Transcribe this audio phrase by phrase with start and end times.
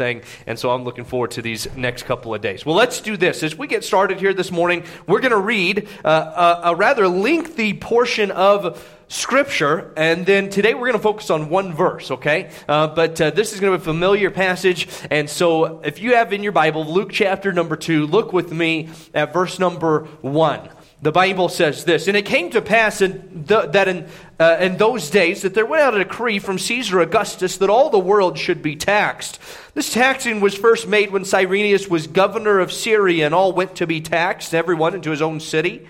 [0.00, 0.22] thing.
[0.46, 2.64] And so I'm looking forward to these next couple of days.
[2.64, 3.42] Well, let's do this.
[3.42, 7.06] As we get started here this morning, we're going to read uh, a, a rather
[7.06, 12.48] lengthy portion of Scripture, and then today we're going to focus on one verse, okay?
[12.68, 16.14] Uh, but uh, this is going to be a familiar passage, and so if you
[16.14, 20.68] have in your Bible Luke chapter number two, look with me at verse number one.
[21.02, 24.06] The Bible says this, and it came to pass in that in,
[24.38, 27.88] uh, in those days that there went out a decree from Caesar Augustus that all
[27.88, 29.38] the world should be taxed.
[29.72, 33.86] This taxing was first made when Cyrenius was governor of Syria, and all went to
[33.86, 35.88] be taxed, everyone into his own city.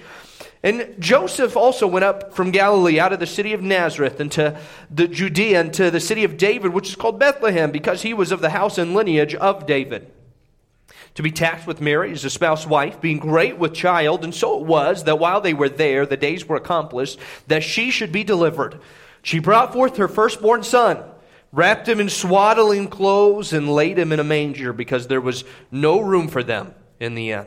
[0.63, 5.09] And Joseph also went up from Galilee out of the city of Nazareth into the
[5.09, 8.51] Judea into the city of David, which is called Bethlehem, because he was of the
[8.51, 10.13] house and lineage of David.
[11.17, 14.67] To be taxed with Mary, his spouse wife, being great with child, and so it
[14.67, 17.19] was that while they were there, the days were accomplished,
[17.49, 18.81] that she should be delivered.
[19.23, 21.03] She brought forth her firstborn son,
[21.53, 26.01] wrapped him in swaddling clothes, and laid him in a manger, because there was no
[26.01, 27.47] room for them in the inn.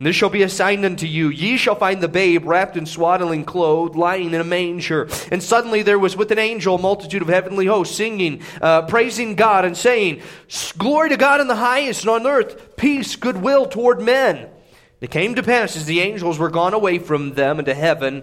[0.00, 1.28] And this shall be a sign unto you.
[1.28, 5.10] Ye shall find the babe wrapped in swaddling clothes, lying in a manger.
[5.30, 9.34] And suddenly there was with an angel a multitude of heavenly hosts, singing, uh, praising
[9.34, 10.22] God, and saying,
[10.78, 14.48] Glory to God in the highest, and on earth peace, goodwill toward men.
[15.02, 18.22] It came to pass as the angels were gone away from them into heaven,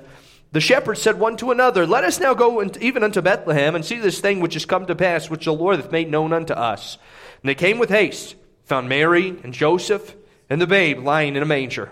[0.52, 4.00] the shepherds said one to another, Let us now go even unto Bethlehem, and see
[4.00, 6.98] this thing which is come to pass, which the Lord hath made known unto us.
[7.44, 10.16] And they came with haste, found Mary and Joseph
[10.50, 11.92] and the babe lying in a manger.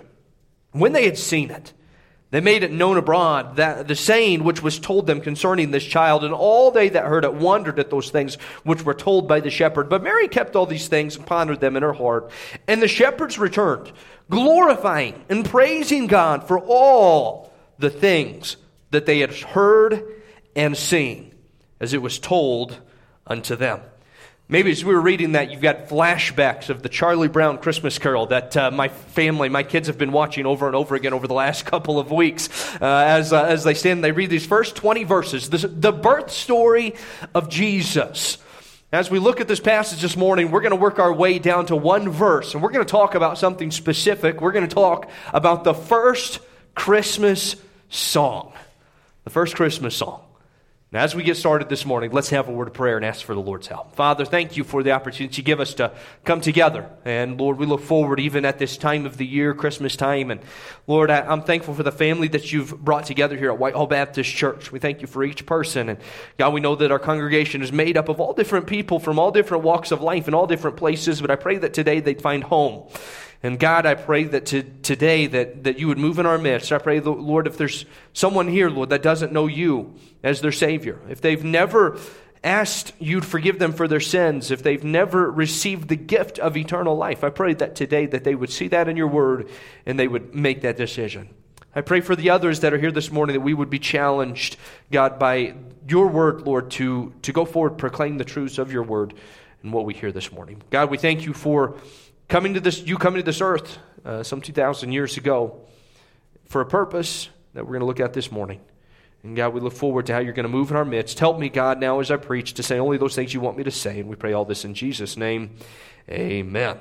[0.71, 1.73] When they had seen it,
[2.31, 6.23] they made it known abroad that the saying which was told them concerning this child,
[6.23, 9.49] and all they that heard it wondered at those things which were told by the
[9.49, 9.89] shepherd.
[9.89, 12.31] But Mary kept all these things and pondered them in her heart.
[12.67, 13.91] And the shepherds returned,
[14.29, 18.57] glorifying and praising God for all the things
[18.91, 20.03] that they had heard
[20.55, 21.33] and seen,
[21.79, 22.77] as it was told
[23.27, 23.79] unto them.
[24.47, 28.27] Maybe as we were reading that, you've got flashbacks of the Charlie Brown Christmas Carol
[28.27, 31.33] that uh, my family, my kids have been watching over and over again over the
[31.33, 32.47] last couple of weeks.
[32.79, 36.29] Uh, as, uh, as they stand, they read these first 20 verses, the, the birth
[36.29, 36.93] story
[37.33, 38.37] of Jesus.
[38.91, 41.65] As we look at this passage this morning, we're going to work our way down
[41.65, 44.41] to one verse, and we're going to talk about something specific.
[44.41, 46.39] We're going to talk about the first
[46.75, 47.55] Christmas
[47.89, 48.53] song.
[49.23, 50.24] The first Christmas song.
[50.95, 53.25] Now, as we get started this morning, let's have a word of prayer and ask
[53.25, 53.97] for the Lord's help.
[53.97, 55.91] Father, thank you for the opportunity you give us to
[56.23, 56.89] come together.
[57.03, 60.31] And Lord, we look forward even at this time of the year, Christmas time.
[60.31, 60.39] And
[60.87, 64.33] Lord, I, am thankful for the family that you've brought together here at Whitehall Baptist
[64.33, 64.71] Church.
[64.71, 65.89] We thank you for each person.
[65.89, 65.99] And
[66.37, 69.31] God, we know that our congregation is made up of all different people from all
[69.31, 71.19] different walks of life and all different places.
[71.19, 72.87] But I pray that today they'd find home.
[73.45, 76.71] And God, I pray that to, today that, that you would move in our midst.
[76.71, 80.99] I pray, Lord, if there's someone here, Lord, that doesn't know you as their Savior,
[81.09, 81.99] if they've never
[82.43, 86.57] asked you to forgive them for their sins, if they've never received the gift of
[86.57, 89.47] eternal life, I pray that today that they would see that in your word
[89.85, 91.29] and they would make that decision.
[91.75, 94.57] I pray for the others that are here this morning that we would be challenged,
[94.91, 95.53] God, by
[95.87, 99.13] your word, Lord, to, to go forward, proclaim the truths of your word
[99.61, 100.63] and what we hear this morning.
[100.71, 101.75] God, we thank you for
[102.27, 105.61] coming to this, you coming to this earth uh, some 2,000 years ago
[106.45, 108.61] for a purpose that we're going to look at this morning.
[109.23, 111.17] And God, we look forward to how you're going to move in our midst.
[111.17, 113.63] Help me, God, now as I preach to say only those things you want me
[113.63, 113.99] to say.
[113.99, 115.55] And we pray all this in Jesus' name.
[116.09, 116.77] Amen.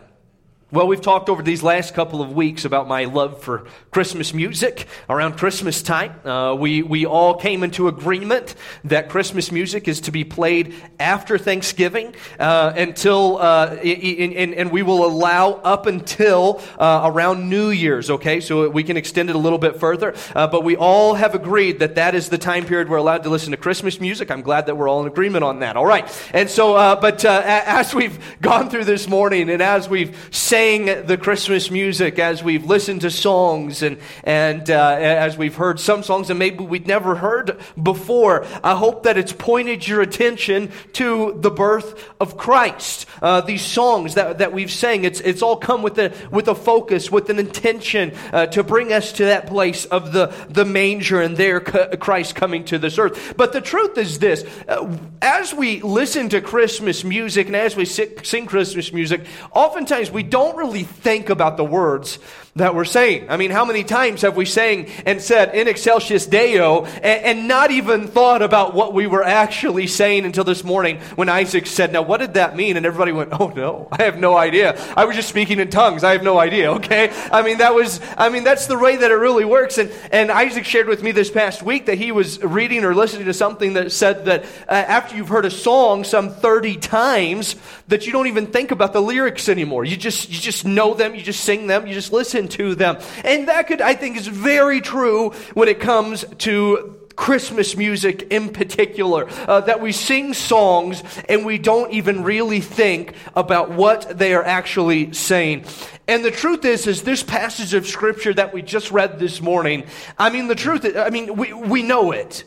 [0.75, 4.89] Well, we've talked over these last couple of weeks about my love for Christmas music
[5.09, 6.27] around Christmas time.
[6.27, 11.39] Uh, we, we all came into agreement that Christmas music is to be played after
[11.39, 18.11] Thanksgiving uh, until, uh, and, and we will allow up until uh, around New Year's,
[18.11, 18.41] okay?
[18.41, 20.13] So we can extend it a little bit further.
[20.35, 23.31] Uh, but we all have agreed that that is the time period we're allowed to
[23.31, 24.29] listen to Christmas music.
[24.29, 26.05] I'm glad that we're all in agreement on that, all right?
[26.35, 31.19] And so, uh, but as we've gone through this morning and as we've sang the
[31.21, 36.29] Christmas music, as we've listened to songs and, and uh, as we've heard some songs
[36.29, 41.51] that maybe we'd never heard before, I hope that it's pointed your attention to the
[41.51, 43.05] birth of Christ.
[43.21, 46.55] Uh, these songs that, that we've sang, it's, it's all come with a, with a
[46.55, 51.21] focus, with an intention uh, to bring us to that place of the, the manger
[51.21, 53.35] and there Christ coming to this earth.
[53.37, 57.85] But the truth is this uh, as we listen to Christmas music and as we
[57.85, 62.19] sing Christmas music, oftentimes we don't don't really think about the words
[62.57, 63.29] that we're saying.
[63.31, 67.49] I mean, how many times have we sang and said in excelsis Deo and, and,
[67.49, 71.93] not even thought about what we were actually saying until this morning when Isaac said,
[71.93, 72.77] Now, what did that mean?
[72.77, 74.81] And everybody went, Oh no, I have no idea.
[74.97, 76.05] I was just speaking in tongues.
[76.05, 77.13] I have no idea, okay?
[77.33, 79.79] I mean, that was, I mean, that's the way that it really works.
[79.79, 83.27] And, and Isaac shared with me this past week that he was reading or listening
[83.27, 87.57] to something that said that uh, after you've heard a song some 30 times,
[87.89, 89.85] that you don't even think about the lyrics anymore.
[89.85, 92.99] You just, you just know them, you just sing them, you just listen to them.
[93.25, 98.49] And that could, I think, is very true when it comes to Christmas music in
[98.49, 104.35] particular, uh, that we sing songs and we don't even really think about what they
[104.35, 105.65] are actually saying.
[106.09, 109.85] And the truth is, is this passage of scripture that we just read this morning,
[110.19, 112.45] I mean, the truth is, I mean, we, we know it.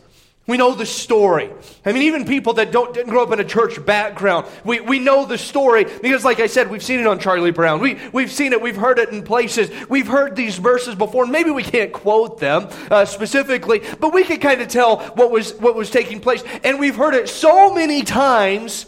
[0.47, 1.51] We know the story.
[1.85, 4.97] I mean, even people that don't, didn't grow up in a church background, we, we
[4.97, 7.81] know the story because, like I said, we've seen it on Charlie Brown.
[7.81, 9.69] We, we've seen it, we've heard it in places.
[9.89, 11.25] We've heard these verses before.
[11.25, 15.53] Maybe we can't quote them uh, specifically, but we can kind of tell what was,
[15.55, 16.41] what was taking place.
[16.63, 18.85] And we've heard it so many times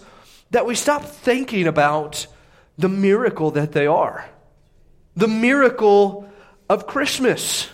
[0.51, 2.25] that we stop thinking about
[2.77, 4.25] the miracle that they are.
[5.17, 6.31] The miracle
[6.69, 7.67] of Christmas.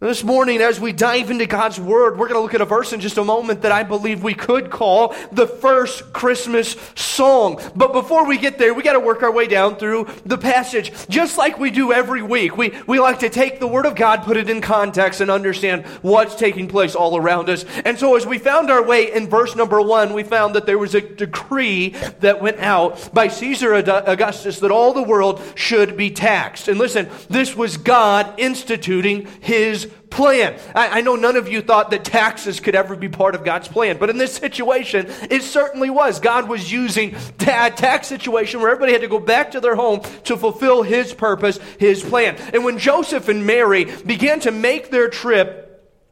[0.00, 2.92] This morning, as we dive into God's Word, we're going to look at a verse
[2.92, 7.60] in just a moment that I believe we could call the first Christmas song.
[7.74, 10.92] But before we get there, we got to work our way down through the passage.
[11.08, 14.22] Just like we do every week, we, we like to take the Word of God,
[14.22, 17.64] put it in context, and understand what's taking place all around us.
[17.84, 20.78] And so as we found our way in verse number one, we found that there
[20.78, 21.88] was a decree
[22.20, 26.68] that went out by Caesar Augustus that all the world should be taxed.
[26.68, 30.58] And listen, this was God instituting his plan.
[30.74, 33.68] I, I, know none of you thought that taxes could ever be part of God's
[33.68, 36.20] plan, but in this situation, it certainly was.
[36.20, 40.00] God was using a tax situation where everybody had to go back to their home
[40.24, 42.36] to fulfill his purpose, his plan.
[42.52, 45.66] And when Joseph and Mary began to make their trip,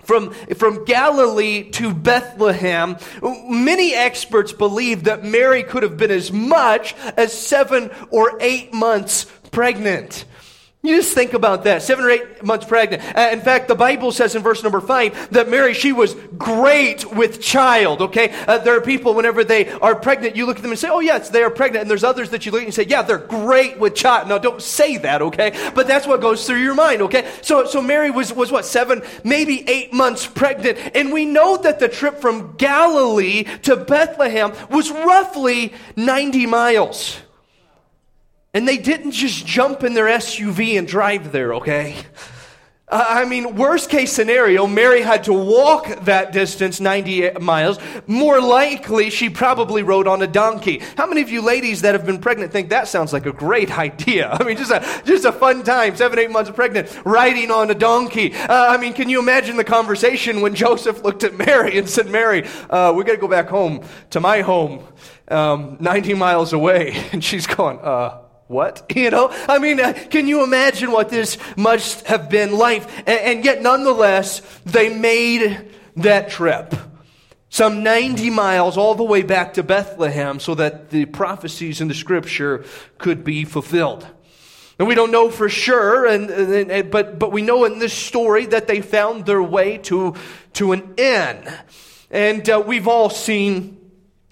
[0.07, 6.95] from, from Galilee to Bethlehem, many experts believe that Mary could have been as much
[7.17, 10.25] as seven or eight months pregnant.
[10.87, 11.83] You just think about that.
[11.83, 13.03] Seven or eight months pregnant.
[13.17, 17.05] Uh, in fact, the Bible says in verse number five that Mary, she was great
[17.13, 18.33] with child, okay?
[18.47, 21.01] Uh, there are people, whenever they are pregnant, you look at them and say, oh,
[21.01, 21.83] yes, they are pregnant.
[21.83, 24.29] And there's others that you look at and say, yeah, they're great with child.
[24.29, 25.73] Now, don't say that, okay?
[25.75, 27.31] But that's what goes through your mind, okay?
[27.43, 30.79] So, so Mary was, was what, seven, maybe eight months pregnant.
[30.95, 37.19] And we know that the trip from Galilee to Bethlehem was roughly 90 miles.
[38.57, 41.95] And they didn't just jump in their SUV and drive there, okay?
[42.89, 47.79] I mean, worst case scenario, Mary had to walk that distance, 90 miles.
[48.07, 50.81] More likely, she probably rode on a donkey.
[50.97, 53.77] How many of you ladies that have been pregnant think that sounds like a great
[53.79, 54.31] idea?
[54.31, 57.75] I mean, just a, just a fun time, seven, eight months pregnant, riding on a
[57.75, 58.33] donkey.
[58.33, 62.07] Uh, I mean, can you imagine the conversation when Joseph looked at Mary and said,
[62.07, 64.83] Mary, uh, we got to go back home to my home,
[65.29, 66.97] um, 90 miles away.
[67.13, 68.91] And she's going, uh, what?
[68.97, 72.83] You know, I mean, uh, can you imagine what this must have been like?
[73.01, 76.75] And, and yet, nonetheless, they made that trip.
[77.49, 81.95] Some 90 miles all the way back to Bethlehem so that the prophecies in the
[81.95, 82.65] scripture
[82.99, 84.07] could be fulfilled.
[84.79, 88.45] And we don't know for sure, and, and, but, but we know in this story
[88.47, 90.15] that they found their way to,
[90.55, 91.51] to an inn.
[92.11, 93.76] And uh, we've all seen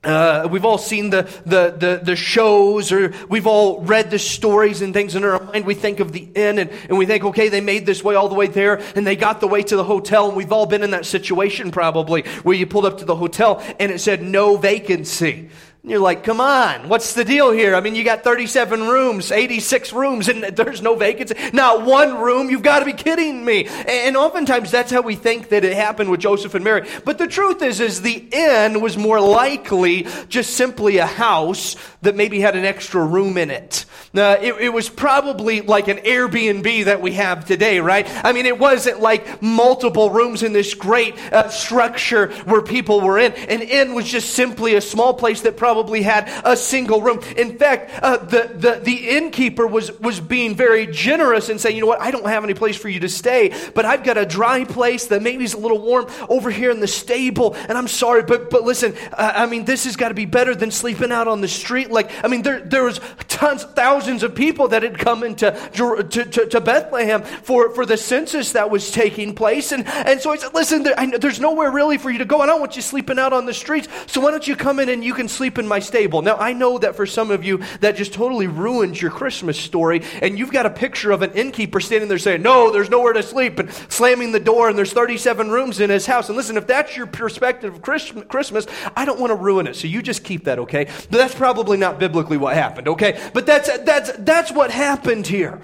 [0.05, 4.83] uh, we've all seen the, the, the, the, shows or we've all read the stories
[4.83, 5.65] and things in our mind.
[5.65, 8.29] We think of the inn and, and we think, okay, they made this way all
[8.29, 10.29] the way there and they got the way to the hotel.
[10.29, 13.63] And we've all been in that situation probably where you pulled up to the hotel
[13.81, 15.51] and it said no vacancy.
[15.85, 17.75] And you're like, come on, what's the deal here?
[17.75, 21.35] I mean, you got 37 rooms, 86 rooms, and there's no vacancy.
[21.53, 22.49] Not one room.
[22.49, 23.67] You've got to be kidding me.
[23.67, 26.89] And oftentimes that's how we think that it happened with Joseph and Mary.
[27.05, 32.17] But the truth is, is the inn was more likely just simply a house that
[32.17, 33.85] maybe had an extra room in it.
[34.15, 38.09] Uh, it, it was probably like an Airbnb that we have today, right?
[38.25, 43.19] I mean, it wasn't like multiple rooms in this great uh, structure where people were
[43.19, 43.33] in.
[43.33, 47.19] An inn was just simply a small place that probably probably had a single room.
[47.37, 51.83] In fact, uh, the, the, the innkeeper was, was being very generous and saying, you
[51.83, 54.25] know what, I don't have any place for you to stay, but I've got a
[54.25, 57.89] dry place that maybe is a little warm over here in the stable, and I'm
[57.89, 61.11] sorry, but, but listen, uh, I mean, this has got to be better than sleeping
[61.11, 61.91] out on the street.
[61.91, 66.25] Like, I mean, there, there was tons, thousands of people that had come into to,
[66.25, 69.73] to, to Bethlehem for, for the census that was taking place.
[69.73, 72.41] And, and so I said, listen, there, I, there's nowhere really for you to go.
[72.41, 73.89] I don't want you sleeping out on the streets.
[74.07, 76.23] So why don't you come in and you can sleep in in my stable.
[76.23, 80.03] Now, I know that for some of you, that just totally ruins your Christmas story,
[80.23, 83.23] and you've got a picture of an innkeeper standing there saying, No, there's nowhere to
[83.23, 86.29] sleep, and slamming the door, and there's 37 rooms in his house.
[86.29, 88.67] And listen, if that's your perspective of Christmas,
[88.97, 90.85] I don't want to ruin it, so you just keep that, okay?
[90.85, 93.21] But that's probably not biblically what happened, okay?
[93.33, 95.61] But that's, that's, that's what happened here.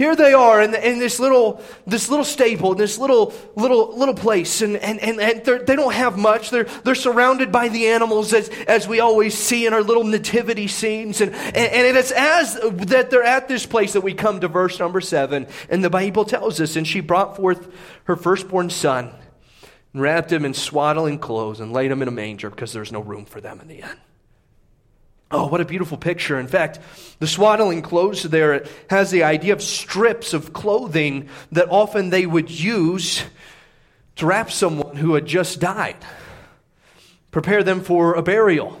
[0.00, 4.14] Here they are in, in this little this little stable, in this little little little
[4.14, 6.48] place, and and and, and they don't have much.
[6.48, 10.68] They're they're surrounded by the animals as as we always see in our little nativity
[10.68, 14.48] scenes, and and, and it's as that they're at this place that we come to
[14.48, 17.68] verse number seven, and the Bible tells us, and she brought forth
[18.04, 19.12] her firstborn son,
[19.92, 23.00] and wrapped him in swaddling clothes, and laid him in a manger because there's no
[23.00, 23.98] room for them in the inn.
[25.32, 26.40] Oh, what a beautiful picture.
[26.40, 26.80] In fact,
[27.20, 32.50] the swaddling clothes there has the idea of strips of clothing that often they would
[32.50, 33.22] use
[34.16, 35.96] to wrap someone who had just died,
[37.30, 38.80] prepare them for a burial.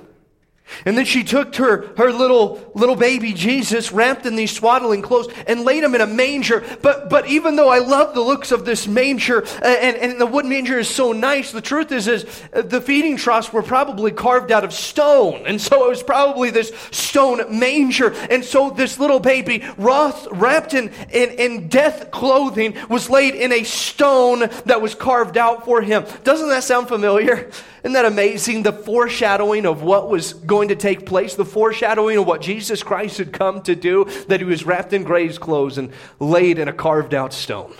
[0.84, 5.28] And then she took her, her little, little baby Jesus, wrapped in these swaddling clothes,
[5.46, 6.64] and laid him in a manger.
[6.82, 10.26] But, but even though I love the looks of this manger, uh, and, and the
[10.26, 14.10] wood manger is so nice, the truth is, is uh, the feeding troughs were probably
[14.10, 15.44] carved out of stone.
[15.46, 18.12] And so it was probably this stone manger.
[18.30, 23.64] And so this little baby, wrapped in, in, in death clothing, was laid in a
[23.64, 26.04] stone that was carved out for him.
[26.24, 27.50] Doesn't that sound familiar?
[27.82, 28.62] Isn't that amazing?
[28.62, 33.18] The foreshadowing of what was going to take place, the foreshadowing of what Jesus Christ
[33.18, 36.72] had come to do, that he was wrapped in grave clothes and laid in a
[36.72, 37.74] carved out stone.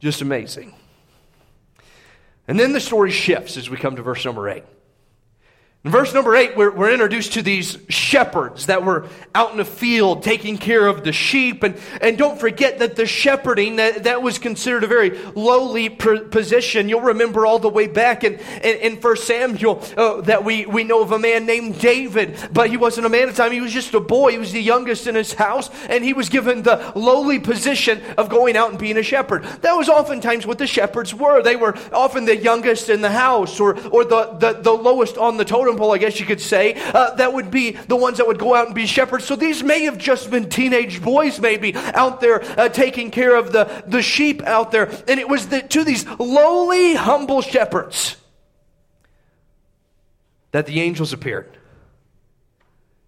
[0.00, 0.74] Just amazing.
[2.48, 4.64] And then the story shifts as we come to verse number eight.
[5.84, 9.64] In verse number eight, we're, we're, introduced to these shepherds that were out in the
[9.64, 11.64] field taking care of the sheep.
[11.64, 16.88] And, and don't forget that the shepherding, that, that was considered a very lowly position.
[16.88, 20.84] You'll remember all the way back in, in, in 1 Samuel uh, that we, we
[20.84, 23.50] know of a man named David, but he wasn't a man at the time.
[23.50, 24.30] He was just a boy.
[24.30, 28.28] He was the youngest in his house, and he was given the lowly position of
[28.28, 29.42] going out and being a shepherd.
[29.62, 31.42] That was oftentimes what the shepherds were.
[31.42, 35.38] They were often the youngest in the house or, or the, the, the lowest on
[35.38, 38.38] the totem I guess you could say, uh, that would be the ones that would
[38.38, 39.24] go out and be shepherds.
[39.24, 43.52] So these may have just been teenage boys, maybe, out there uh, taking care of
[43.52, 44.90] the, the sheep out there.
[45.08, 48.16] And it was the, to these lowly, humble shepherds
[50.50, 51.58] that the angels appeared.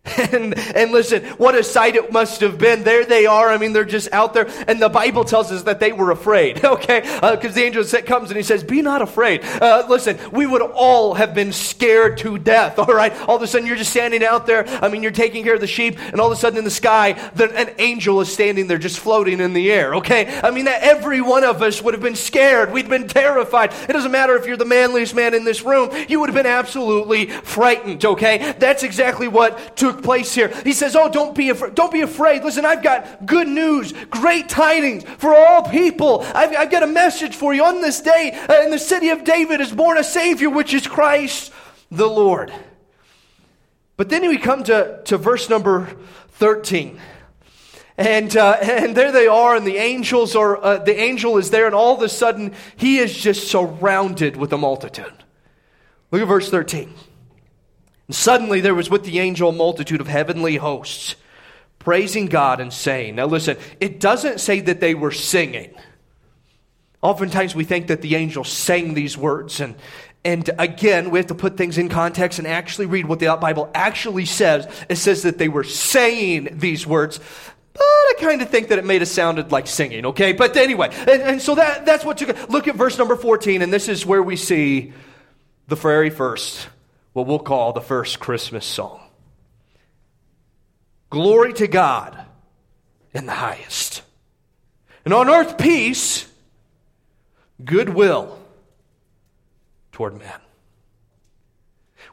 [0.04, 2.84] And, and listen, what a sight it must have been.
[2.84, 3.48] There they are.
[3.50, 4.48] I mean, they're just out there.
[4.68, 7.00] And the Bible tells us that they were afraid, okay?
[7.00, 9.42] Because uh, the angel comes and he says, Be not afraid.
[9.44, 13.18] Uh, listen, we would all have been scared to death, all right?
[13.22, 14.66] All of a sudden, you're just standing out there.
[14.82, 16.70] I mean, you're taking care of the sheep, and all of a sudden in the
[16.70, 20.38] sky, the, an angel is standing there just floating in the air, okay?
[20.42, 22.72] I mean, every one of us would have been scared.
[22.72, 23.72] We'd been terrified.
[23.88, 26.46] It doesn't matter if you're the manliest man in this room, you would have been
[26.46, 28.54] absolutely frightened, okay?
[28.58, 30.48] That's exactly what took took place here.
[30.64, 32.44] He says, Oh, don't be, af- don't be afraid.
[32.44, 36.22] Listen, I've got good news, great tidings for all people.
[36.34, 37.64] I've, I've got a message for you.
[37.64, 40.86] On this day, uh, in the city of David is born a Savior, which is
[40.86, 41.52] Christ
[41.90, 42.52] the Lord.
[43.96, 45.88] But then we come to, to verse number
[46.32, 47.00] 13.
[47.96, 51.66] And, uh, and there they are, and the angels are, uh, the angel is there,
[51.66, 55.12] and all of a sudden, he is just surrounded with a multitude.
[56.10, 56.92] Look at verse 13.
[58.06, 61.16] And suddenly there was with the angel a multitude of heavenly hosts,
[61.78, 65.74] praising God and saying, Now listen, it doesn't say that they were singing.
[67.02, 69.74] Oftentimes we think that the angel sang these words, and,
[70.24, 73.70] and again, we have to put things in context and actually read what the Bible
[73.74, 74.66] actually says.
[74.88, 77.20] It says that they were saying these words.
[77.74, 80.32] But I kind of think that it made it sounded like singing, okay?
[80.32, 82.48] But anyway, and, and so that, that's what took.
[82.48, 84.92] Look at verse number 14, and this is where we see
[85.66, 86.68] the very first
[87.14, 89.00] what we'll call the first Christmas song.
[91.08, 92.18] Glory to God
[93.14, 94.02] in the highest.
[95.04, 96.26] And on earth, peace,
[97.64, 98.38] goodwill
[99.92, 100.40] toward men.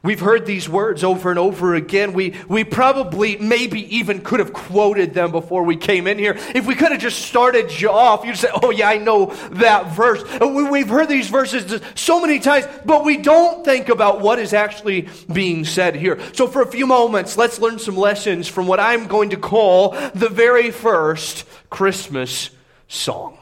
[0.04, 2.12] We've heard these words over and over again.
[2.12, 6.36] We, we probably maybe even could have quoted them before we came in here.
[6.56, 9.92] If we could have just started you off, you'd say, Oh, yeah, I know that
[9.92, 10.24] verse.
[10.24, 14.52] Uh, we've heard these verses so many times, but we don't think about what is
[14.52, 16.18] actually being said here.
[16.32, 19.90] So, for a few moments, let's learn some lessons from what I'm going to call
[20.14, 22.50] the very first Christmas
[22.88, 23.38] song.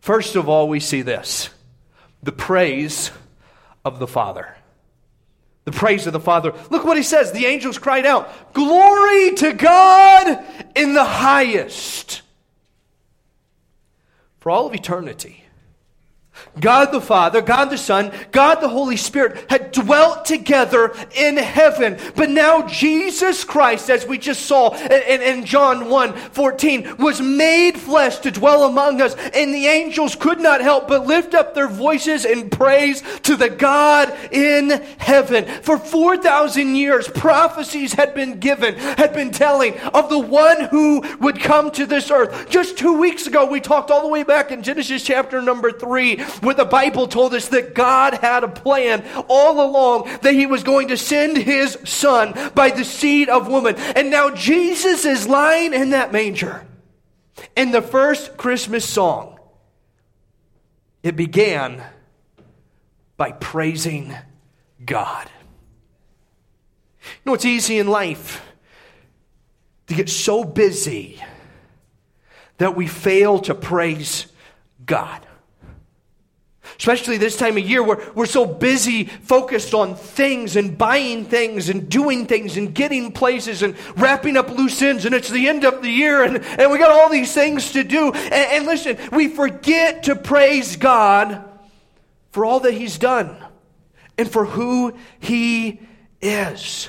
[0.00, 1.48] First of all, we see this
[2.22, 3.10] the praise
[3.86, 4.54] of the Father
[5.64, 6.52] the praise of the Father.
[6.70, 7.32] Look what he says.
[7.32, 12.22] The angels cried out, Glory to God in the highest.
[14.40, 15.41] For all of eternity,
[16.60, 21.98] God the Father, God the Son, God the Holy Spirit had dwelt together in heaven.
[22.14, 27.78] But now Jesus Christ, as we just saw in, in, John 1 14, was made
[27.78, 29.14] flesh to dwell among us.
[29.34, 33.48] And the angels could not help but lift up their voices in praise to the
[33.48, 35.46] God in heaven.
[35.62, 41.40] For 4,000 years, prophecies had been given, had been telling of the one who would
[41.40, 42.50] come to this earth.
[42.50, 46.21] Just two weeks ago, we talked all the way back in Genesis chapter number 3
[46.40, 50.62] where the Bible told us that God had a plan all along that he was
[50.62, 53.76] going to send his son by the seed of woman.
[53.76, 56.66] And now Jesus is lying in that manger.
[57.56, 59.38] In the first Christmas song,
[61.02, 61.82] it began
[63.16, 64.14] by praising
[64.84, 65.28] God.
[67.02, 68.42] You know, it's easy in life
[69.88, 71.20] to get so busy
[72.58, 74.26] that we fail to praise
[74.84, 75.26] God.
[76.82, 81.68] Especially this time of year where we're so busy focused on things and buying things
[81.68, 85.64] and doing things and getting places and wrapping up loose ends and it's the end
[85.64, 88.10] of the year and, and we got all these things to do.
[88.10, 91.48] And, and listen, we forget to praise God
[92.32, 93.36] for all that He's done
[94.18, 95.82] and for who He
[96.20, 96.88] is.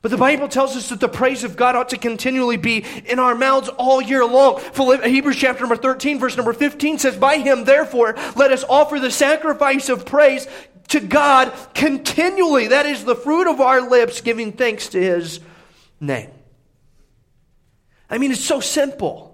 [0.00, 3.18] But the Bible tells us that the praise of God ought to continually be in
[3.18, 4.60] our mouths all year long.
[5.02, 9.10] Hebrews chapter number 13, verse number 15 says, By him, therefore, let us offer the
[9.10, 10.46] sacrifice of praise
[10.88, 12.68] to God continually.
[12.68, 15.40] That is the fruit of our lips, giving thanks to his
[16.00, 16.30] name.
[18.08, 19.27] I mean, it's so simple.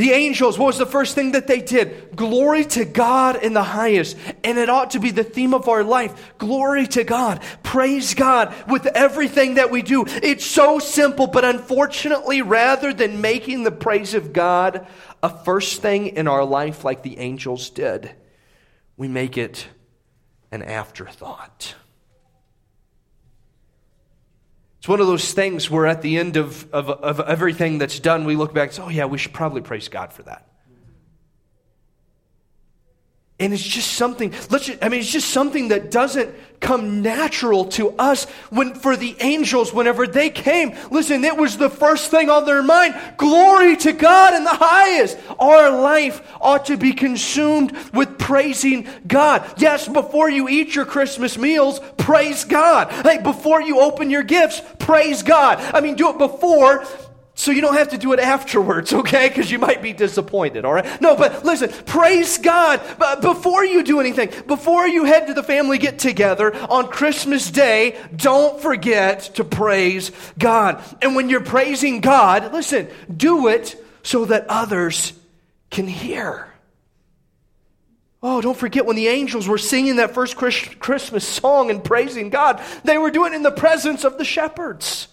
[0.00, 2.16] The angels, what was the first thing that they did?
[2.16, 4.16] Glory to God in the highest.
[4.42, 6.32] And it ought to be the theme of our life.
[6.38, 7.42] Glory to God.
[7.62, 10.06] Praise God with everything that we do.
[10.06, 14.86] It's so simple, but unfortunately, rather than making the praise of God
[15.22, 18.10] a first thing in our life like the angels did,
[18.96, 19.68] we make it
[20.50, 21.74] an afterthought.
[24.80, 28.24] It's one of those things where at the end of, of, of everything that's done,
[28.24, 30.49] we look back and say, oh, yeah, we should probably praise God for that.
[33.40, 37.64] And it's just something, let's just, I mean, it's just something that doesn't come natural
[37.64, 40.76] to us when, for the angels, whenever they came.
[40.90, 42.94] Listen, it was the first thing on their mind.
[43.16, 45.18] Glory to God in the highest.
[45.38, 49.42] Our life ought to be consumed with praising God.
[49.56, 52.92] Yes, before you eat your Christmas meals, praise God.
[52.92, 55.58] Hey, before you open your gifts, praise God.
[55.74, 56.84] I mean, do it before
[57.40, 59.28] so you don't have to do it afterwards, okay?
[59.28, 61.00] Because you might be disappointed, all right?
[61.00, 62.82] No, but listen, praise God.
[62.98, 67.50] But before you do anything, before you head to the family get together on Christmas
[67.50, 70.84] Day, don't forget to praise God.
[71.00, 75.14] And when you're praising God, listen, do it so that others
[75.70, 76.46] can hear.
[78.22, 82.62] Oh, don't forget when the angels were singing that first Christmas song and praising God,
[82.84, 85.08] they were doing it in the presence of the shepherds.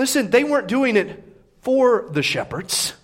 [0.00, 1.22] Listen, they weren't doing it
[1.60, 2.94] for the shepherds.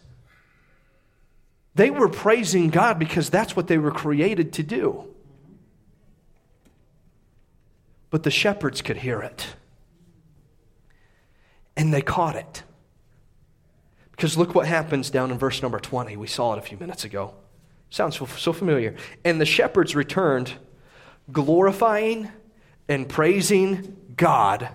[1.74, 5.04] They were praising God because that's what they were created to do.
[8.09, 9.46] But the shepherds could hear it.
[11.76, 12.62] And they caught it.
[14.12, 16.16] Because look what happens down in verse number 20.
[16.16, 17.35] We saw it a few minutes ago.
[17.90, 18.96] Sounds so familiar.
[19.22, 20.50] And the shepherds returned,
[21.30, 22.30] glorifying
[22.88, 24.70] and praising God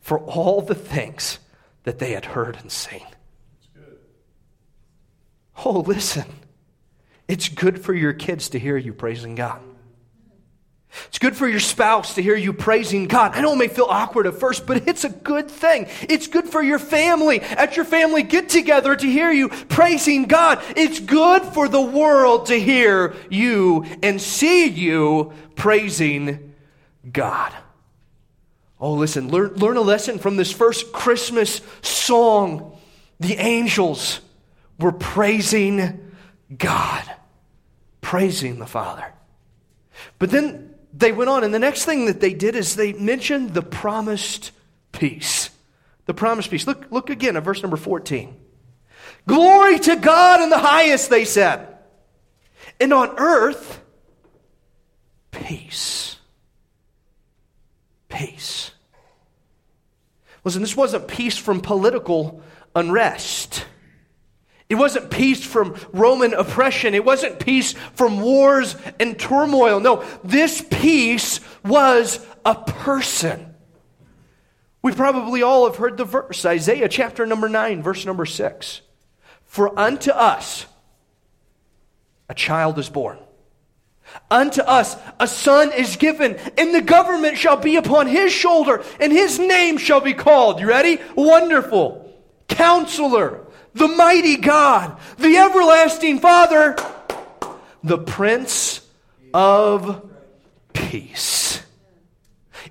[0.00, 1.38] for all the things
[1.84, 3.06] that they had heard and seen.
[3.58, 3.98] It's good.
[5.64, 6.26] Oh, listen.
[7.28, 9.60] It's good for your kids to hear you praising God.
[11.06, 13.36] It's good for your spouse to hear you praising God.
[13.36, 15.86] I know it may feel awkward at first, but it's a good thing.
[16.02, 20.60] It's good for your family at your family get together to hear you praising God.
[20.76, 26.54] It's good for the world to hear you and see you praising
[27.10, 27.54] God.
[28.80, 32.78] Oh, listen, learn, learn a lesson from this first Christmas song.
[33.18, 34.20] The angels
[34.78, 36.12] were praising
[36.56, 37.04] God,
[38.00, 39.12] praising the Father.
[40.18, 43.52] But then they went on, and the next thing that they did is they mentioned
[43.52, 44.50] the promised
[44.92, 45.50] peace.
[46.06, 46.66] The promised peace.
[46.66, 48.34] Look, look again at verse number 14.
[49.26, 51.68] Glory to God in the highest, they said.
[52.80, 53.82] And on earth,
[55.30, 56.09] peace
[58.10, 58.72] peace.
[60.44, 62.42] Listen, this wasn't peace from political
[62.74, 63.64] unrest.
[64.68, 66.94] It wasn't peace from Roman oppression.
[66.94, 69.80] It wasn't peace from wars and turmoil.
[69.80, 73.54] No, this peace was a person.
[74.82, 78.80] We probably all have heard the verse, Isaiah chapter number 9, verse number 6.
[79.44, 80.66] For unto us
[82.28, 83.18] a child is born.
[84.30, 89.12] Unto us a son is given, and the government shall be upon his shoulder, and
[89.12, 90.60] his name shall be called.
[90.60, 91.00] You ready?
[91.16, 92.12] Wonderful.
[92.48, 96.76] Counselor, the mighty God, the everlasting Father,
[97.82, 98.86] the Prince
[99.34, 100.08] of
[100.72, 101.62] Peace.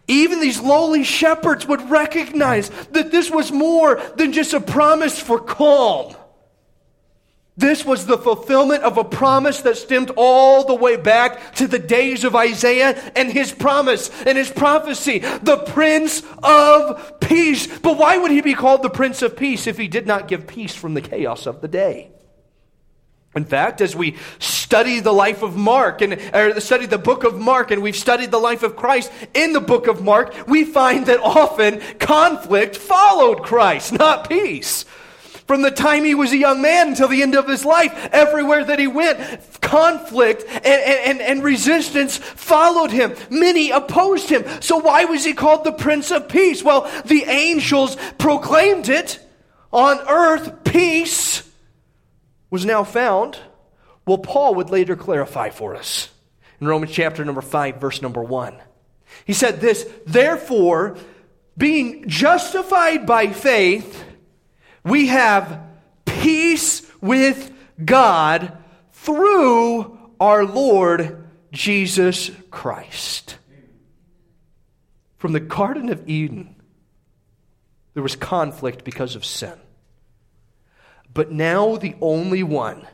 [0.07, 5.39] Even these lowly shepherds would recognize that this was more than just a promise for
[5.39, 6.15] calm.
[7.59, 11.77] This was the fulfillment of a promise that stemmed all the way back to the
[11.77, 17.67] days of Isaiah and his promise and his prophecy, the Prince of Peace.
[17.79, 20.47] But why would he be called the Prince of Peace if he did not give
[20.47, 22.11] peace from the chaos of the day?
[23.35, 27.37] In fact, as we study the life of Mark and or study the book of
[27.37, 31.07] Mark and we've studied the life of Christ in the book of Mark, we find
[31.07, 34.85] that often conflict followed Christ, not peace.
[35.49, 38.63] From the time he was a young man until the end of his life, everywhere
[38.63, 39.17] that he went,
[39.61, 43.15] conflict and, and, and, resistance followed him.
[43.31, 44.45] Many opposed him.
[44.61, 46.61] So why was he called the Prince of Peace?
[46.61, 49.19] Well, the angels proclaimed it.
[49.73, 51.41] On earth, peace
[52.51, 53.35] was now found.
[54.05, 56.09] Well, Paul would later clarify for us
[56.61, 58.55] in Romans chapter number 5, verse number 1.
[59.25, 60.95] He said this, therefore,
[61.57, 64.05] being justified by faith,
[64.83, 65.61] we have
[66.05, 67.51] peace with
[67.83, 68.57] God
[68.91, 73.37] through our Lord Jesus Christ.
[75.17, 76.55] From the Garden of Eden,
[77.93, 79.57] there was conflict because of sin.
[81.13, 82.87] But now, the only one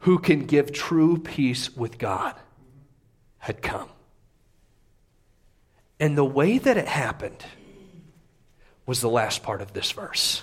[0.00, 2.34] who can give true peace with God
[3.38, 3.88] had come.
[5.98, 7.44] And the way that it happened
[8.86, 10.42] was the last part of this verse.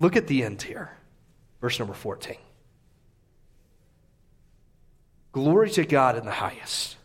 [0.00, 0.96] Look at the end here,
[1.60, 2.36] verse number 14.
[5.32, 6.96] Glory to God in the highest,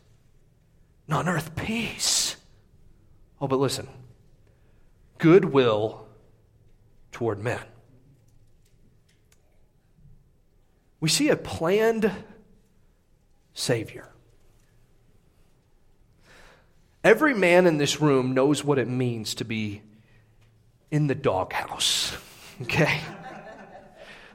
[1.05, 2.37] and on earth peace.
[3.39, 3.87] Oh, but listen
[5.17, 6.07] goodwill
[7.11, 7.61] toward men.
[10.99, 12.11] We see a planned
[13.53, 14.09] Savior.
[17.03, 19.81] Every man in this room knows what it means to be
[20.89, 22.17] in the doghouse
[22.63, 22.99] okay?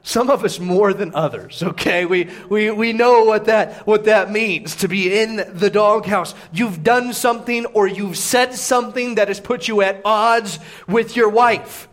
[0.02, 2.06] Some of us more than others, okay?
[2.06, 6.35] We, we, we know what that, what that means to be in the doghouse.
[6.52, 11.28] You've done something or you've said something that has put you at odds with your
[11.28, 11.88] wife.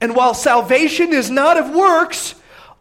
[0.00, 2.34] And while salvation is not of works,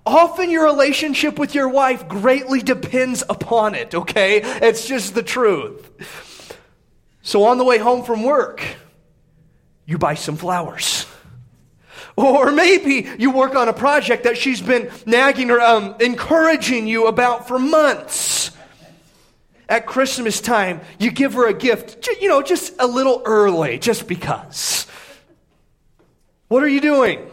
[0.05, 4.41] often your relationship with your wife greatly depends upon it, okay?
[4.43, 6.57] It's just the truth.
[7.21, 8.63] So on the way home from work,
[9.85, 10.94] you buy some flowers.
[12.17, 17.07] Or maybe you work on a project that she's been nagging or um, encouraging you
[17.07, 18.51] about for months.
[19.67, 24.07] At Christmas time, you give her a gift, you know, just a little early, just
[24.07, 24.85] because.
[26.47, 27.27] What are you doing?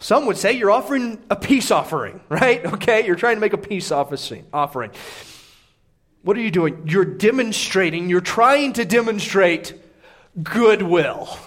[0.00, 2.64] Some would say you're offering a peace offering, right?
[2.74, 4.90] Okay, you're trying to make a peace offering.
[6.22, 6.82] What are you doing?
[6.86, 9.74] You're demonstrating, you're trying to demonstrate
[10.42, 11.38] goodwill.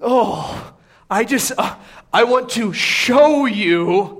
[0.00, 0.74] Oh,
[1.10, 1.76] I just, uh,
[2.12, 4.18] I want to show you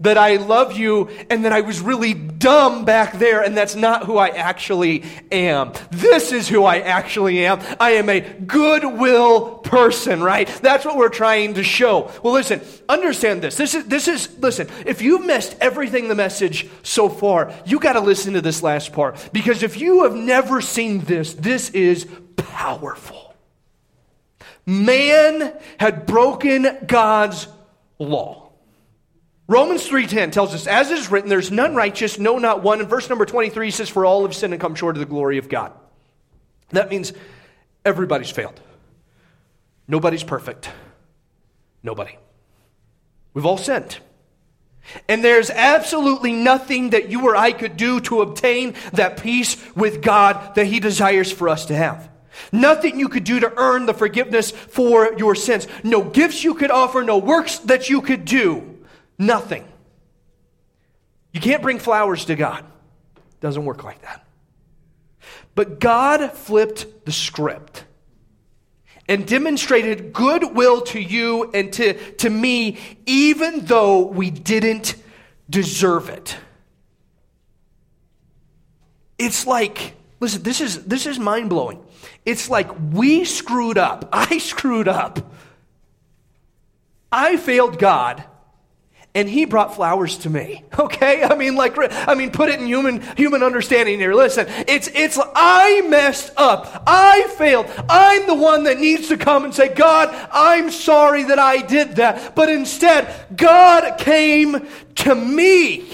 [0.00, 4.04] that I love you and that I was really dumb back there and that's not
[4.04, 5.72] who I actually am.
[5.90, 7.60] This is who I actually am.
[7.78, 10.48] I am a goodwill person, right?
[10.62, 12.10] That's what we're trying to show.
[12.22, 13.56] Well, listen, understand this.
[13.56, 17.92] This is, this is, listen, if you missed everything the message so far, you got
[17.94, 22.06] to listen to this last part because if you have never seen this, this is
[22.36, 23.23] powerful.
[24.66, 27.46] Man had broken God's
[27.98, 28.50] law.
[29.46, 33.10] Romans 3:10 tells us as is written there's none righteous no not one in verse
[33.10, 35.72] number 23 says for all have sinned and come short of the glory of God.
[36.70, 37.12] That means
[37.84, 38.58] everybody's failed.
[39.86, 40.70] Nobody's perfect.
[41.82, 42.16] Nobody.
[43.34, 43.98] We've all sinned.
[45.08, 50.02] And there's absolutely nothing that you or I could do to obtain that peace with
[50.02, 52.08] God that He desires for us to have.
[52.52, 55.66] Nothing you could do to earn the forgiveness for your sins.
[55.82, 58.78] No gifts you could offer, no works that you could do.
[59.18, 59.66] Nothing.
[61.32, 62.64] You can't bring flowers to God.
[63.40, 64.24] Doesn't work like that.
[65.54, 67.84] But God flipped the script
[69.08, 74.96] and demonstrated goodwill to you and to, to me, even though we didn't
[75.50, 76.36] deserve it.
[79.18, 81.84] It's like, listen, this is, this is mind blowing.
[82.24, 84.08] It's like we screwed up.
[84.12, 85.32] I screwed up.
[87.12, 88.24] I failed God.
[89.16, 90.64] and he brought flowers to me.
[90.76, 91.22] Okay?
[91.22, 94.12] I mean, like, I mean, put it in human, human understanding here.
[94.12, 96.82] Listen, it's, it's, I messed up.
[96.86, 97.66] I failed.
[97.88, 101.96] I'm the one that needs to come and say, God, I'm sorry that I did
[101.96, 102.34] that.
[102.34, 105.88] But instead, God came to me.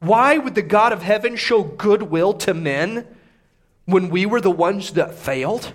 [0.00, 3.06] Why would the God of heaven show goodwill to men
[3.88, 5.72] when we were the ones that failed?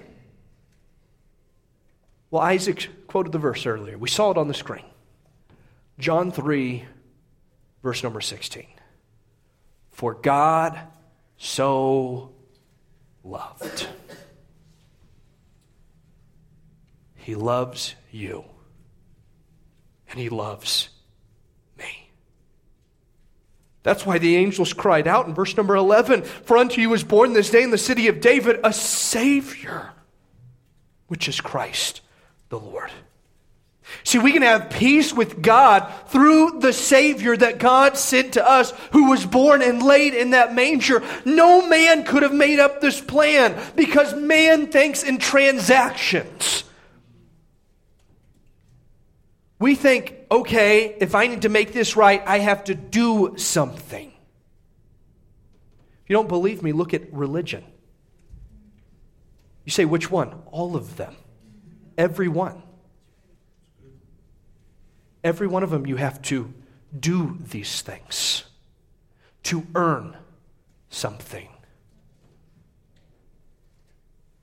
[2.30, 3.98] Well, Isaac quoted the verse earlier.
[3.98, 4.86] We saw it on the screen.
[5.98, 6.86] John 3,
[7.82, 8.68] verse number 16.
[9.90, 10.80] For God
[11.38, 12.34] so
[13.24, 13.88] loved.
[17.16, 18.46] He loves you.
[20.08, 20.90] And He loves.
[23.84, 27.34] That's why the angels cried out in verse number 11 For unto you is born
[27.34, 29.92] this day in the city of David a Savior,
[31.08, 32.02] which is Christ
[32.50, 32.92] the Lord.
[34.04, 38.72] See, we can have peace with God through the Savior that God sent to us,
[38.92, 41.04] who was born and laid in that manger.
[41.26, 46.64] No man could have made up this plan because man thinks in transactions.
[49.60, 54.08] We think, okay, if I need to make this right, I have to do something.
[56.04, 57.64] If you don't believe me, look at religion.
[59.64, 60.34] You say, which one?
[60.48, 61.16] All of them.
[61.98, 62.64] Every one.
[65.24, 66.52] Every one of them, you have to
[67.00, 68.44] do these things
[69.44, 70.18] to earn
[70.90, 71.48] something.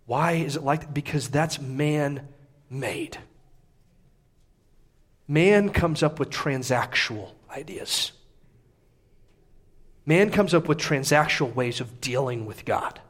[0.07, 0.94] Why is it like that?
[0.94, 2.29] Because that's man
[2.70, 3.18] made.
[5.31, 8.11] Man comes up with transactional ideas.
[10.05, 13.01] Man comes up with transactional ways of dealing with God.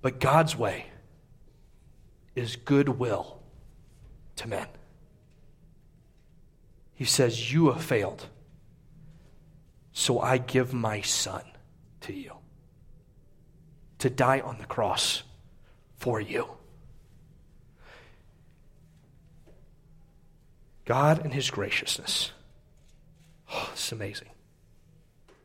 [0.00, 0.86] But God's way
[2.34, 3.42] is goodwill
[4.36, 4.68] to men.
[6.94, 8.28] He says, You have failed,
[9.92, 11.42] so I give my son
[12.00, 12.32] to you
[13.98, 15.24] to die on the cross
[15.98, 16.55] for you.
[20.86, 22.32] God, and His graciousness,
[23.52, 24.30] oh, it's amazing.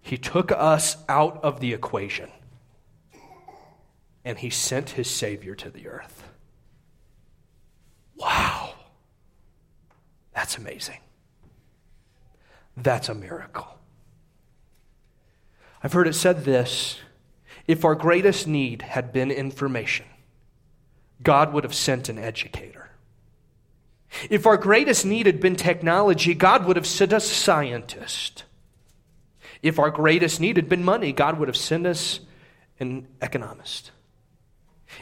[0.02, 2.30] He took us out of the equation
[4.24, 6.24] and He sent His Savior to the earth.
[8.16, 8.76] Wow.
[10.34, 11.00] That's amazing.
[12.78, 13.68] That's a miracle.
[15.84, 17.00] I've heard it said this
[17.68, 20.06] if our greatest need had been information,
[21.22, 22.81] God would have sent an educator.
[24.30, 28.44] If our greatest need had been technology, God would have sent us a scientist.
[29.62, 32.20] If our greatest need had been money, God would have sent us
[32.80, 33.92] an economist.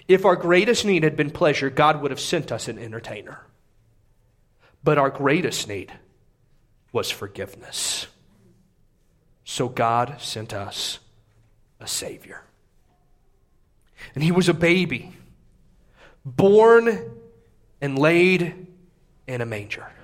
[0.08, 3.46] If our greatest need had been pleasure, God would have sent us an entertainer.
[4.84, 5.92] But our greatest need
[6.92, 8.08] was forgiveness.
[9.44, 11.00] So God sent us
[11.80, 12.44] a Savior.
[14.14, 15.14] And he was a baby,
[16.24, 17.12] born
[17.82, 18.68] and laid
[19.30, 19.99] in a manger.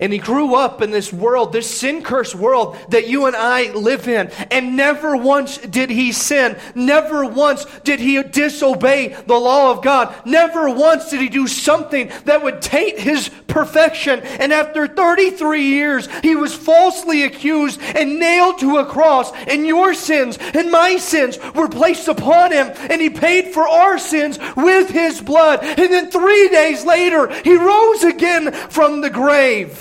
[0.00, 3.72] And he grew up in this world, this sin cursed world that you and I
[3.72, 4.28] live in.
[4.50, 6.56] And never once did he sin.
[6.74, 10.14] Never once did he disobey the law of God.
[10.26, 14.20] Never once did he do something that would taint his perfection.
[14.20, 19.30] And after 33 years, he was falsely accused and nailed to a cross.
[19.46, 22.72] And your sins and my sins were placed upon him.
[22.90, 25.60] And he paid for our sins with his blood.
[25.62, 29.71] And then three days later, he rose again from the grave.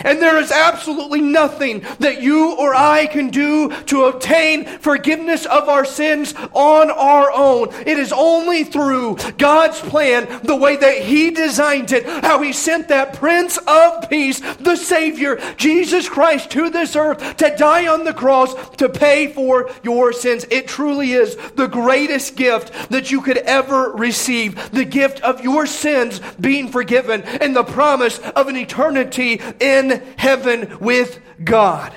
[0.00, 5.68] And there is absolutely nothing that you or I can do to obtain forgiveness of
[5.68, 7.68] our sins on our own.
[7.86, 12.88] It is only through God's plan, the way that He designed it, how He sent
[12.88, 18.14] that Prince of Peace, the Savior, Jesus Christ, to this earth to die on the
[18.14, 20.46] cross to pay for your sins.
[20.50, 25.66] It truly is the greatest gift that you could ever receive the gift of your
[25.66, 31.92] sins being forgiven and the promise of an eternity in in heaven with God.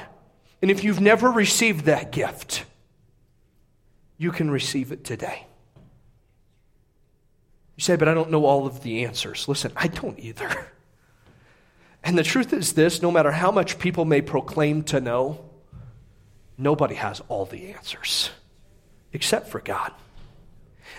[0.61, 2.65] And if you've never received that gift,
[4.17, 5.45] you can receive it today.
[7.75, 9.47] You say, but I don't know all of the answers.
[9.47, 10.67] Listen, I don't either.
[12.03, 15.43] And the truth is this no matter how much people may proclaim to know,
[16.57, 18.29] nobody has all the answers
[19.11, 19.91] except for God.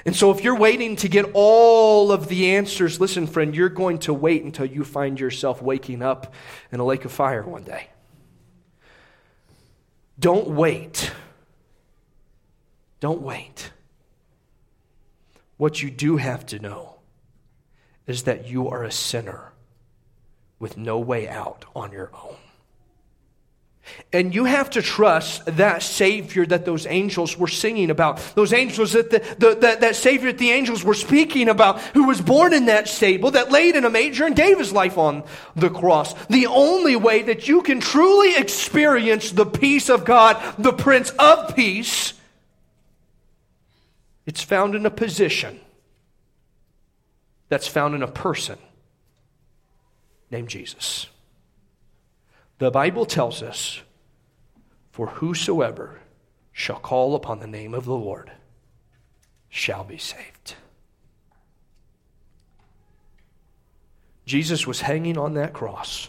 [0.07, 3.99] And so, if you're waiting to get all of the answers, listen, friend, you're going
[4.01, 6.33] to wait until you find yourself waking up
[6.71, 7.89] in a lake of fire one day.
[10.17, 11.11] Don't wait.
[13.01, 13.73] Don't wait.
[15.57, 17.01] What you do have to know
[18.07, 19.53] is that you are a sinner
[20.61, 22.37] with no way out on your own.
[24.13, 28.19] And you have to trust that Savior that those angels were singing about.
[28.35, 32.05] Those angels that the, the, that, that Savior that the angels were speaking about, who
[32.05, 35.25] was born in that stable, that laid in a manger and gave his life on
[35.55, 36.15] the cross.
[36.27, 41.55] The only way that you can truly experience the peace of God, the Prince of
[41.55, 42.15] Peace,
[44.27, 45.61] it's found in a position
[47.49, 48.59] that's found in a person
[50.31, 51.07] named Jesus.
[52.59, 53.83] The Bible tells us,
[54.91, 56.01] For whosoever
[56.53, 58.33] shall call upon the name of the Lord
[59.49, 60.55] shall be saved.
[64.25, 66.09] Jesus was hanging on that cross,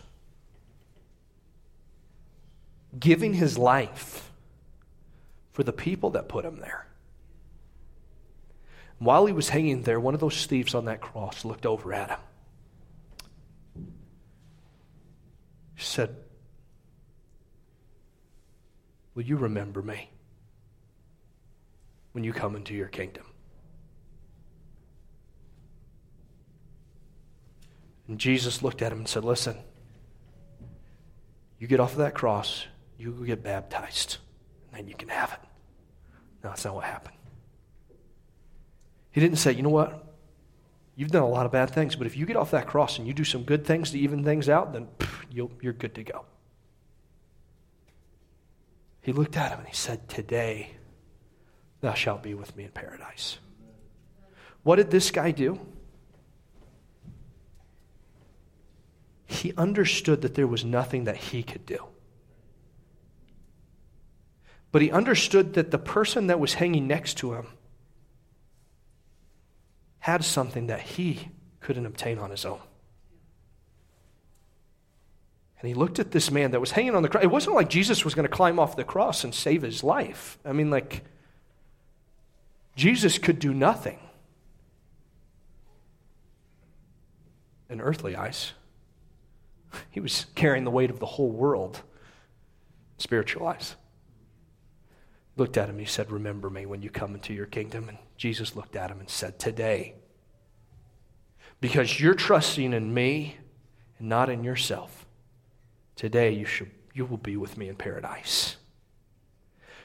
[2.97, 4.31] giving his life
[5.51, 6.87] for the people that put him there.
[8.99, 12.09] While he was hanging there, one of those thieves on that cross looked over at
[12.09, 12.19] him.
[15.75, 16.15] He said,
[19.17, 20.11] Will you remember me
[22.11, 23.23] when you come into your kingdom?
[28.07, 29.57] And Jesus looked at him and said, Listen,
[31.57, 32.67] you get off of that cross,
[32.99, 34.17] you go get baptized,
[34.69, 35.39] and then you can have it.
[36.43, 37.17] No, that's not what happened.
[39.09, 40.13] He didn't say, you know what?
[40.95, 43.07] You've done a lot of bad things, but if you get off that cross and
[43.07, 46.23] you do some good things to even things out, then pff, you're good to go.
[49.07, 50.71] He looked at him and he said, Today
[51.79, 53.37] thou shalt be with me in paradise.
[54.63, 55.61] What did this guy do?
[59.25, 61.85] He understood that there was nothing that he could do.
[64.73, 67.47] But he understood that the person that was hanging next to him
[69.99, 71.29] had something that he
[71.61, 72.59] couldn't obtain on his own.
[75.59, 77.23] And he looked at this man that was hanging on the cross.
[77.23, 80.37] It wasn't like Jesus was going to climb off the cross and save his life.
[80.45, 81.03] I mean, like,
[82.75, 83.99] Jesus could do nothing
[87.69, 88.53] in earthly eyes.
[89.89, 91.81] He was carrying the weight of the whole world,
[92.99, 93.75] spiritual eyes.
[95.37, 97.89] Looked at him, he said, Remember me when you come into your kingdom.
[97.89, 99.95] And Jesus looked at him and said, Today,
[101.59, 103.37] because you're trusting in me
[103.97, 105.06] and not in yourself,
[105.97, 108.55] today you, should, you will be with me in paradise.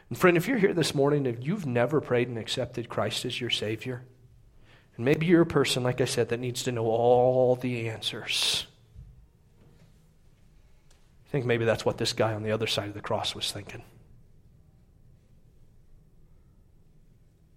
[0.08, 3.40] And friend, if you're here this morning, if you've never prayed and accepted Christ as
[3.40, 4.02] your Savior,
[4.96, 8.66] and maybe you're a person, like I said, that needs to know all the answers.
[11.26, 13.50] I think maybe that's what this guy on the other side of the cross was
[13.50, 13.82] thinking.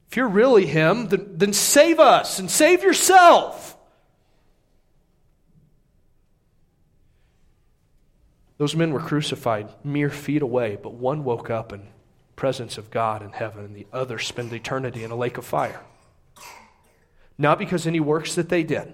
[0.10, 3.75] If you're really Him, then, then save us and save yourself.
[8.58, 11.88] Those men were crucified mere feet away, but one woke up in
[12.36, 15.82] presence of God in heaven, and the other spent eternity in a lake of fire.
[17.38, 18.94] Not because any works that they did,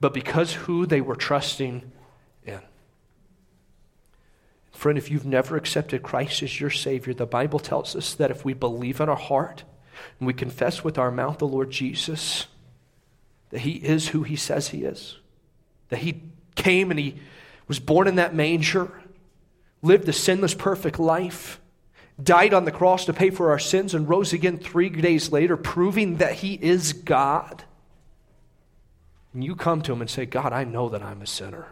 [0.00, 1.90] but because who they were trusting
[2.44, 2.60] in.
[4.72, 8.44] Friend, if you've never accepted Christ as your Savior, the Bible tells us that if
[8.44, 9.64] we believe in our heart
[10.18, 12.46] and we confess with our mouth the Lord Jesus,
[13.50, 15.18] that He is who He says He is,
[15.88, 16.22] that He
[16.54, 17.16] came and He
[17.68, 18.90] was born in that manger,
[19.82, 21.60] lived a sinless, perfect life,
[22.20, 25.56] died on the cross to pay for our sins, and rose again three days later,
[25.56, 27.62] proving that He is God.
[29.32, 31.68] And you come to Him and say, God, I know that I'm a sinner.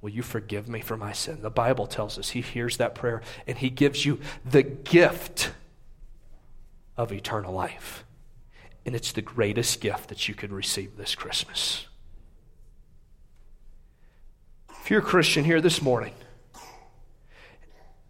[0.00, 1.42] Will you forgive me for my sin?
[1.42, 5.50] The Bible tells us He hears that prayer and He gives you the gift
[6.96, 8.04] of eternal life.
[8.86, 11.86] And it's the greatest gift that you could receive this Christmas.
[14.90, 16.14] You're a Christian here this morning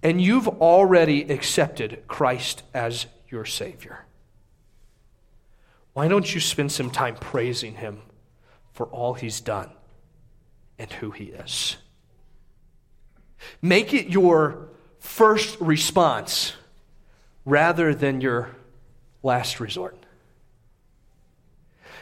[0.02, 4.06] and you've already accepted Christ as your Savior,
[5.92, 8.00] why don't you spend some time praising Him
[8.72, 9.68] for all He's done
[10.78, 11.76] and who He is?
[13.60, 16.54] Make it your first response
[17.44, 18.56] rather than your
[19.22, 19.98] last resort.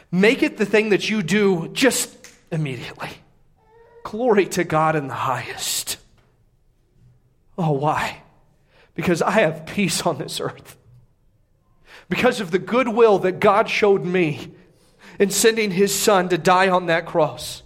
[0.09, 3.09] Make it the thing that you do just immediately.
[4.09, 5.97] Glory to God in the highest.
[7.59, 8.23] Oh, why?
[8.95, 10.77] Because I have peace on this earth.
[12.09, 14.51] Because of the goodwill that God showed me
[15.19, 17.61] in sending his son to die on that cross.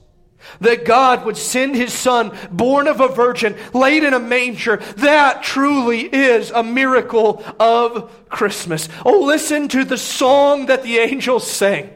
[0.59, 4.81] That God would send his son, born of a virgin, laid in a manger.
[4.97, 8.89] That truly is a miracle of Christmas.
[9.05, 11.89] Oh, listen to the song that the angels sang.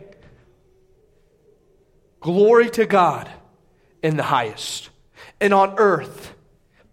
[2.22, 3.30] Glory to God
[4.08, 4.90] in the highest,
[5.42, 6.34] and on earth,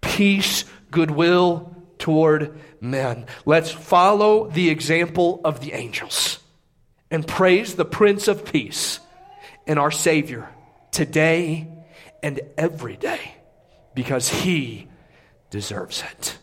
[0.01, 3.27] peace, goodwill toward men.
[3.47, 6.41] Let's follow the example of the angels
[7.13, 8.99] and praise the Prince of Peace
[9.65, 10.49] and our Savior
[10.91, 11.69] today
[12.21, 13.37] and every day
[13.95, 14.89] because He
[15.51, 16.37] deserves it.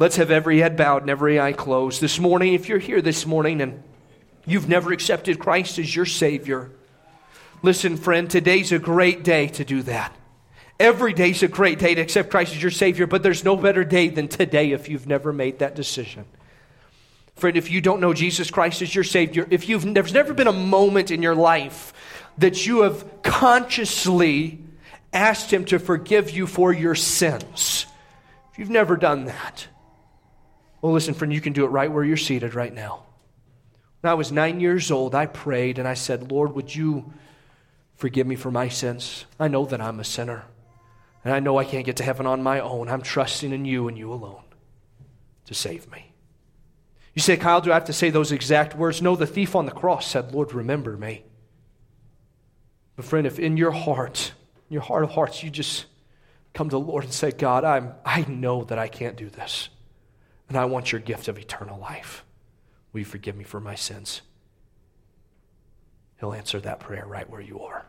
[0.00, 2.00] Let's have every head bowed and every eye closed.
[2.00, 3.84] This morning, if you're here this morning and
[4.46, 6.72] you've never accepted Christ as your Savior,
[7.62, 10.14] listen, friend, today's a great day to do that.
[10.80, 13.84] Every day's a great day to accept Christ as your Savior, but there's no better
[13.84, 16.24] day than today if you've never made that decision.
[17.34, 20.46] Friend, if you don't know Jesus Christ as your Savior, if you've there's never been
[20.46, 21.92] a moment in your life
[22.38, 24.60] that you have consciously
[25.12, 27.86] asked Him to forgive you for your sins,
[28.52, 29.66] if you've never done that,
[30.80, 33.02] well, listen, friend, you can do it right where you're seated right now.
[34.00, 37.12] When I was nine years old, I prayed and I said, Lord, would you
[37.98, 39.26] forgive me for my sins?
[39.38, 40.44] I know that I'm a sinner.
[41.24, 42.88] And I know I can't get to heaven on my own.
[42.88, 44.42] I'm trusting in you and you alone
[45.44, 46.12] to save me.
[47.14, 49.02] You say, Kyle, do I have to say those exact words?
[49.02, 51.24] No, the thief on the cross said, Lord, remember me.
[52.96, 54.32] But, friend, if in your heart,
[54.70, 55.86] in your heart of hearts, you just
[56.54, 59.68] come to the Lord and say, God, I'm, I know that I can't do this
[60.48, 62.24] and I want your gift of eternal life.
[62.92, 64.22] Will you forgive me for my sins?
[66.20, 67.86] He'll answer that prayer right where you are.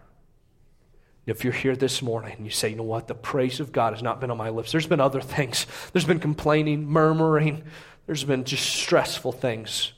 [1.25, 3.93] If you're here this morning and you say, you know what, the praise of God
[3.93, 5.67] has not been on my lips, there's been other things.
[5.93, 7.63] There's been complaining, murmuring,
[8.07, 9.93] there's been just stressful things,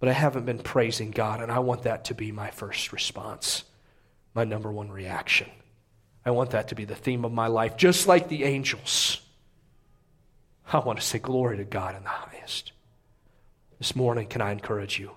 [0.00, 3.64] but I haven't been praising God, and I want that to be my first response,
[4.34, 5.48] my number one reaction.
[6.26, 9.22] I want that to be the theme of my life, just like the angels.
[10.70, 12.72] I want to say glory to God in the highest.
[13.78, 15.12] This morning, can I encourage you?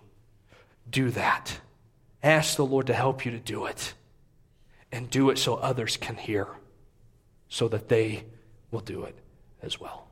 [0.89, 1.59] Do that.
[2.23, 3.93] Ask the Lord to help you to do it.
[4.93, 6.47] And do it so others can hear,
[7.47, 8.25] so that they
[8.71, 9.15] will do it
[9.61, 10.09] as well.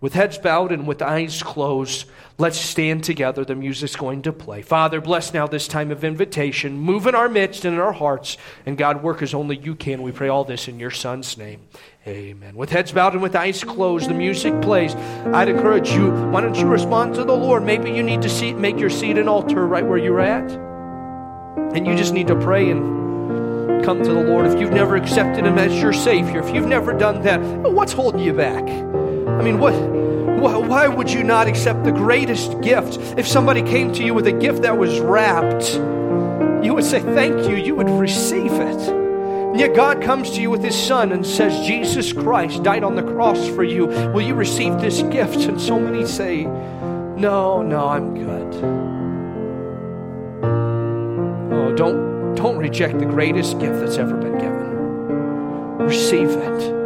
[0.00, 2.06] With heads bowed and with eyes closed,
[2.38, 3.44] let's stand together.
[3.44, 4.62] The music's going to play.
[4.62, 6.76] Father, bless now this time of invitation.
[6.78, 8.36] Move in our midst and in our hearts.
[8.66, 10.02] And God, work as only you can.
[10.02, 11.62] We pray all this in your Son's name.
[12.06, 12.54] Amen.
[12.54, 14.94] With heads bowed and with eyes closed, the music plays.
[14.94, 17.64] I'd encourage you, why don't you respond to the Lord?
[17.64, 20.63] Maybe you need to see, make your seat an altar right where you're at.
[21.74, 24.46] And you just need to pray and come to the Lord.
[24.46, 28.20] If you've never accepted Him as your Savior, if you've never done that, what's holding
[28.20, 28.62] you back?
[28.62, 29.72] I mean, what,
[30.40, 32.98] why would you not accept the greatest gift?
[33.18, 35.74] If somebody came to you with a gift that was wrapped,
[36.64, 37.56] you would say, Thank you.
[37.56, 38.88] You would receive it.
[38.88, 42.94] And yet God comes to you with His Son and says, Jesus Christ died on
[42.94, 43.86] the cross for you.
[43.86, 45.36] Will you receive this gift?
[45.46, 49.03] And so many say, No, no, I'm good.
[51.76, 54.54] Don't, don't reject the greatest gift that's ever been given.
[55.78, 56.84] Receive it.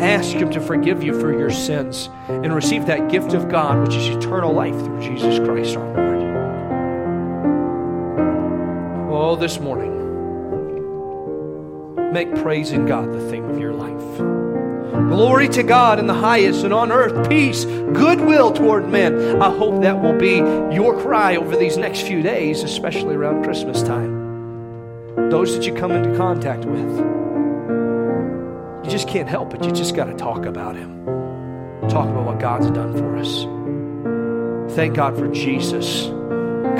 [0.00, 3.96] Ask Him to forgive you for your sins and receive that gift of God, which
[3.96, 6.04] is eternal life through Jesus Christ our Lord.
[9.10, 9.92] Oh, this morning,
[12.12, 14.33] make praising God the theme of your life.
[14.94, 19.42] Glory to God in the highest, and on earth, peace, goodwill toward men.
[19.42, 20.36] I hope that will be
[20.74, 25.30] your cry over these next few days, especially around Christmas time.
[25.30, 26.98] Those that you come into contact with.
[28.84, 29.64] You just can't help it.
[29.64, 31.04] You just got to talk about Him.
[31.88, 33.46] Talk about what God's done for us.
[34.76, 36.06] Thank God for Jesus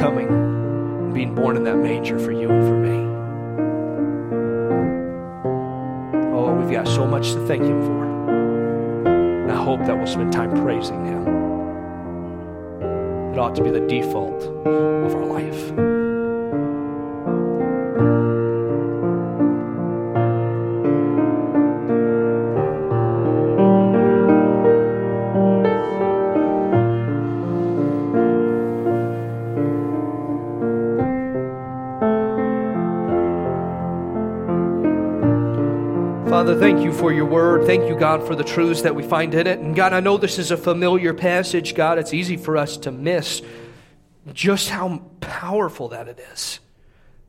[0.00, 2.94] coming and being born in that manger for you and for me.
[6.36, 8.03] Oh, we've got so much to thank Him for.
[9.64, 11.22] Hope that we'll spend time praising Him.
[13.32, 15.72] It ought to be the default of our life.
[36.34, 37.64] Father, thank you for your word.
[37.64, 39.60] Thank you, God, for the truths that we find in it.
[39.60, 41.96] And God, I know this is a familiar passage, God.
[41.96, 43.40] It's easy for us to miss
[44.32, 46.58] just how powerful that it is.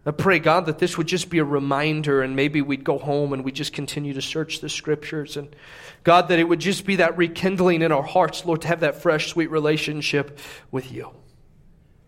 [0.08, 3.32] I pray, God, that this would just be a reminder and maybe we'd go home
[3.32, 5.38] and we'd just continue to search the scriptures.
[5.38, 5.56] And
[6.03, 9.03] God, that it would just be that rekindling in our hearts, Lord, to have that
[9.03, 10.39] fresh, sweet relationship
[10.72, 11.12] with you.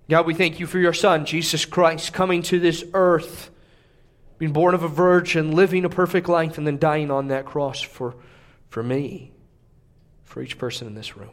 [0.09, 3.51] God, we thank you for your Son, Jesus Christ, coming to this earth
[4.37, 7.81] being born of a virgin, living a perfect life, and then dying on that cross
[7.81, 8.15] for,
[8.69, 9.31] for me,
[10.23, 11.31] for each person in this room.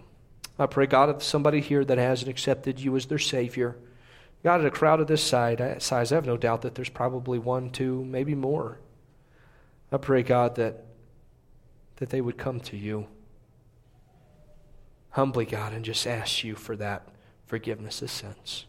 [0.59, 3.77] I pray, God, if somebody here that hasn't accepted you as their Savior,
[4.43, 7.39] God, at a crowd of this uh, size, I have no doubt that there's probably
[7.39, 8.79] one, two, maybe more.
[9.91, 10.85] I pray, God, that,
[11.97, 13.07] that they would come to you
[15.11, 17.09] humbly, God, and just ask you for that
[17.47, 18.67] forgiveness of sins.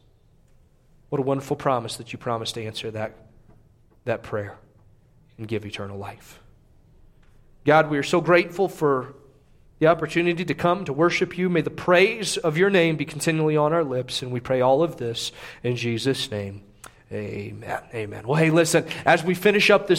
[1.10, 3.16] What a wonderful promise that you promised to answer that,
[4.06, 4.58] that prayer
[5.38, 6.40] and give eternal life.
[7.66, 9.16] God, we are so grateful for
[9.80, 11.50] the opportunity to come to worship you.
[11.50, 14.82] May the praise of your name be continually on our lips, and we pray all
[14.84, 15.32] of this
[15.64, 16.64] in Jesus' name.
[17.12, 17.82] Amen.
[17.94, 18.28] Amen.
[18.28, 19.94] Well, hey, listen, as we finish up this